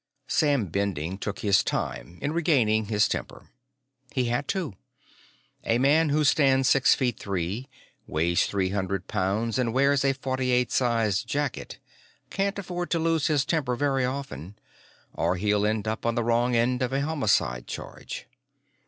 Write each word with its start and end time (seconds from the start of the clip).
Sam 0.27 0.65
Bending 0.65 1.19
took 1.19 1.41
his 1.41 1.61
time 1.63 2.17
in 2.23 2.33
regaining 2.33 2.85
his 2.85 3.07
temper. 3.07 3.51
He 4.11 4.25
had 4.25 4.47
to. 4.47 4.73
A 5.63 5.77
man 5.77 6.09
who 6.09 6.23
stands 6.23 6.67
six 6.67 6.95
feet 6.95 7.19
three, 7.19 7.69
weighs 8.07 8.47
three 8.47 8.69
hundred 8.69 9.07
pounds, 9.07 9.59
and 9.59 9.73
wears 9.75 10.03
a 10.03 10.13
forty 10.13 10.49
eight 10.49 10.71
size 10.71 11.23
jacket 11.23 11.77
can't 12.31 12.57
afford 12.57 12.89
to 12.89 12.97
lose 12.97 13.27
his 13.27 13.45
temper 13.45 13.75
very 13.75 14.03
often 14.03 14.55
or 15.13 15.35
he'll 15.35 15.67
end 15.67 15.87
up 15.87 16.03
on 16.07 16.15
the 16.15 16.23
wrong 16.23 16.55
end 16.55 16.81
of 16.81 16.93
a 16.93 17.01
homicide 17.01 17.67
charge. 17.67 18.25